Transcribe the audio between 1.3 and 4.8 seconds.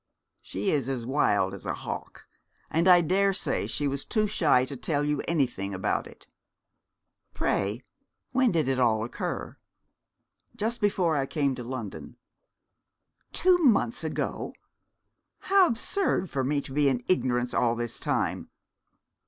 as a hawk, and I daresay she was too shy to